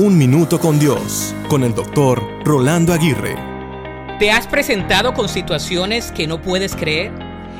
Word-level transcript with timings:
Un 0.00 0.16
Minuto 0.16 0.60
con 0.60 0.78
Dios, 0.78 1.34
con 1.48 1.64
el 1.64 1.74
doctor 1.74 2.22
Rolando 2.44 2.92
Aguirre. 2.92 3.34
¿Te 4.20 4.30
has 4.30 4.46
presentado 4.46 5.12
con 5.12 5.28
situaciones 5.28 6.12
que 6.12 6.28
no 6.28 6.40
puedes 6.40 6.76
creer? 6.76 7.10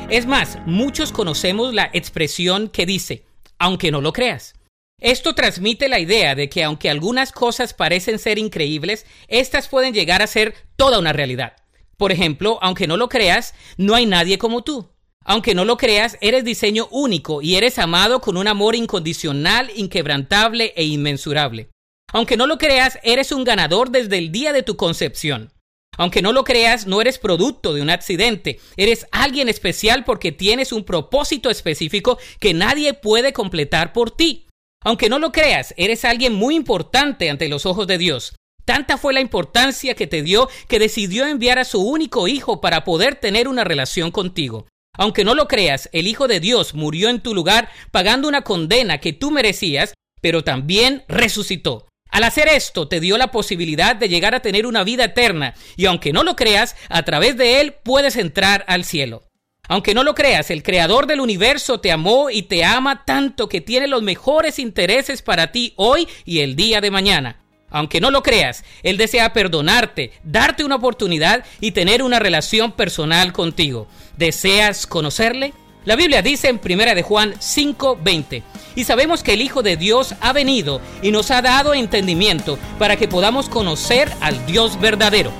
Es 0.09 0.25
más, 0.25 0.57
muchos 0.65 1.11
conocemos 1.11 1.75
la 1.75 1.91
expresión 1.93 2.69
que 2.69 2.87
dice, 2.87 3.25
aunque 3.59 3.91
no 3.91 4.01
lo 4.01 4.13
creas. 4.13 4.55
Esto 5.01 5.35
transmite 5.35 5.89
la 5.89 5.99
idea 5.99 6.37
de 6.37 6.49
que 6.49 6.63
aunque 6.63 6.89
algunas 6.89 7.33
cosas 7.33 7.75
parecen 7.75 8.21
ser 8.21 8.39
increíbles, 8.39 9.05
estas 9.27 9.67
pueden 9.67 9.93
llegar 9.93 10.23
a 10.23 10.29
ser 10.29 10.55
toda 10.77 11.01
una 11.01 11.13
realidad. 11.13 11.55
Por 11.97 12.13
ejemplo, 12.13 12.61
aunque 12.63 12.87
no 12.87 12.97
lo 12.97 13.09
creas, 13.09 13.53
no 13.79 13.97
hay 13.97 14.07
nadie 14.07 14.39
como 14.39 14.63
tú. 14.63 14.89
Aunque 15.25 15.57
no 15.57 15.65
lo 15.65 15.77
creas, 15.77 16.17
eres 16.21 16.45
diseño 16.45 16.87
único 16.93 17.43
y 17.43 17.57
eres 17.57 17.81
amado 17.81 18.21
con 18.21 18.37
un 18.37 18.47
amor 18.47 18.77
incondicional, 18.77 19.73
inquebrantable 19.75 20.73
e 20.77 20.85
inmensurable. 20.85 21.71
Aunque 22.13 22.37
no 22.37 22.47
lo 22.47 22.59
creas, 22.59 22.99
eres 23.03 23.33
un 23.33 23.45
ganador 23.45 23.91
desde 23.91 24.19
el 24.19 24.33
día 24.33 24.53
de 24.53 24.63
tu 24.63 24.77
concepción. 24.77 25.53
Aunque 25.97 26.23
no 26.23 26.33
lo 26.33 26.45
creas, 26.45 26.87
no 26.87 27.01
eres 27.01 27.19
producto 27.19 27.75
de 27.75 27.83
un 27.83 27.91
accidente. 27.91 28.61
Eres 28.77 29.07
alguien 29.11 29.49
especial 29.49 30.05
porque 30.05 30.31
tienes 30.31 30.73
un 30.73 30.85
propósito 30.85 31.51
específico 31.51 32.19
que 32.39 32.55
nadie 32.55 32.95
puede 32.95 33.33
completar 33.33 33.93
por 33.93 34.13
ti. 34.13 34.47
Aunque 34.85 35.09
no 35.09 35.19
lo 35.19 35.33
creas, 35.33 35.75
eres 35.77 36.05
alguien 36.05 36.35
muy 36.35 36.55
importante 36.55 37.29
ante 37.29 37.49
los 37.49 37.67
ojos 37.67 37.89
de 37.89 37.99
Dios. 37.99 38.37
Tanta 38.65 38.97
fue 38.97 39.13
la 39.13 39.21
importancia 39.21 39.95
que 39.95 40.07
te 40.07 40.23
dio 40.23 40.49
que 40.69 40.79
decidió 40.79 41.27
enviar 41.27 41.59
a 41.59 41.65
su 41.65 41.83
único 41.83 42.29
hijo 42.29 42.61
para 42.61 42.85
poder 42.85 43.17
tener 43.17 43.49
una 43.49 43.65
relación 43.65 44.11
contigo. 44.13 44.69
Aunque 44.97 45.25
no 45.25 45.35
lo 45.35 45.49
creas, 45.49 45.89
el 45.93 46.07
Hijo 46.07 46.29
de 46.29 46.41
Dios 46.41 46.75
murió 46.75 47.09
en 47.09 47.21
tu 47.21 47.35
lugar 47.35 47.71
pagando 47.91 48.29
una 48.29 48.43
condena 48.43 48.99
que 48.99 49.13
tú 49.13 49.31
merecías, 49.31 49.95
pero 50.21 50.45
también 50.45 51.05
resucitó. 51.09 51.88
Al 52.11 52.25
hacer 52.25 52.49
esto 52.49 52.89
te 52.89 53.01
dio 53.01 53.19
la 53.19 53.31
posibilidad 53.31 53.95
de 53.95 54.09
llegar 54.09 54.35
a 54.35 54.41
tener 54.41 54.67
una 54.67 54.85
vida 54.85 55.05
eterna 55.05 55.55
y 55.77 55.87
aunque 55.87 56.13
no 56.13 56.23
lo 56.23 56.37
creas, 56.37 56.75
a 56.89 57.03
través 57.03 57.37
de 57.37 57.61
él 57.61 57.75
puedes 57.83 58.17
entrar 58.17 58.65
al 58.67 58.85
cielo. 58.85 59.25
Aunque 59.69 59.93
no 59.93 60.03
lo 60.03 60.15
creas, 60.15 60.51
el 60.51 60.63
creador 60.63 61.07
del 61.07 61.21
universo 61.21 61.79
te 61.81 61.93
amó 61.93 62.31
y 62.31 62.43
te 62.43 62.65
ama 62.65 63.05
tanto 63.05 63.49
que 63.51 63.61
tiene 63.61 63.87
los 63.87 64.03
mejores 64.03 64.59
intereses 64.59 65.21
para 65.21 65.53
ti 65.53 65.75
hoy 65.77 66.09
y 66.25 66.41
el 66.41 66.57
día 66.57 66.81
de 66.81 66.91
mañana. 66.91 67.45
Aunque 67.71 68.01
no 68.01 68.11
lo 68.11 68.23
creas, 68.23 68.65
Él 68.83 68.97
desea 68.97 69.35
perdonarte, 69.35 70.13
darte 70.25 70.65
una 70.65 70.77
oportunidad 70.77 71.45
y 71.61 71.73
tener 71.73 72.03
una 72.03 72.19
relación 72.19 72.73
personal 72.73 73.35
contigo. 73.35 73.89
¿Deseas 74.17 74.87
conocerle? 74.87 75.53
La 75.89 75.97
Biblia 75.97 76.21
dice 76.21 76.51
en 76.51 76.61
1 76.63 76.95
de 76.95 77.03
Juan 77.03 77.33
5:20, 77.41 78.43
y 78.77 78.85
sabemos 78.85 79.23
que 79.23 79.33
el 79.33 79.41
Hijo 79.41 79.63
de 79.63 79.79
Dios 79.79 80.15
ha 80.21 80.35
venido 80.35 80.83
y 81.01 81.13
nos 81.13 81.31
ha 81.31 81.41
dado 81.41 81.73
entendimiento 81.73 82.59
para 82.79 82.97
que 82.97 83.09
podamos 83.09 83.49
conocer 83.49 84.13
al 84.21 84.45
Dios 84.45 84.79
verdadero. 84.79 85.33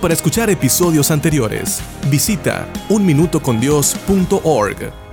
Para 0.00 0.14
escuchar 0.14 0.48
episodios 0.48 1.10
anteriores, 1.10 1.82
visita 2.08 2.66
unminutocondios.org. 2.88 5.05